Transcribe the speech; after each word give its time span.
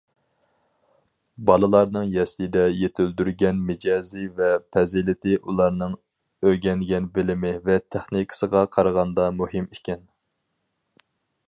بالىلارنىڭ 1.49 2.07
يەسلىدە 2.15 2.63
يېتىلدۈرگەن 2.79 3.59
مىجەزى 3.67 4.25
ۋە 4.41 4.49
پەزىلىتى 4.77 5.37
ئۇلارنىڭ 5.43 5.95
ئۆگەنگەن 6.49 7.13
بىلىمى 7.19 7.55
ۋە 7.69 7.79
تېخنىكىسىغا 7.87 8.67
قارىغاندا 8.79 9.31
مۇھىم 9.43 9.71
ئىكەن. 9.77 10.05